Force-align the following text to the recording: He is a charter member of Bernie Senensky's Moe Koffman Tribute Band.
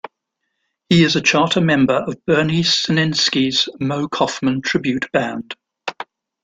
He 0.89 1.03
is 1.03 1.15
a 1.15 1.21
charter 1.21 1.61
member 1.61 1.93
of 1.93 2.25
Bernie 2.25 2.63
Senensky's 2.63 3.69
Moe 3.79 4.07
Koffman 4.07 4.63
Tribute 4.63 5.05
Band. 5.11 5.55